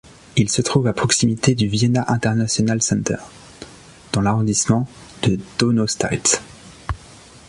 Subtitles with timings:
[0.35, 3.21] Il se trouve à proximité du Vienna International Centre,
[4.11, 4.87] dans l'arrondissement
[5.21, 6.41] de Donaustadt.